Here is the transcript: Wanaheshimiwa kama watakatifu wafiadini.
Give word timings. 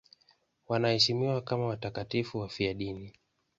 Wanaheshimiwa 0.67 1.41
kama 1.41 1.65
watakatifu 1.65 2.37
wafiadini. 2.39 3.13